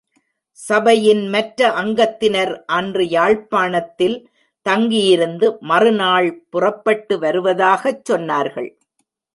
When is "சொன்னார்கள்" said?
8.11-8.71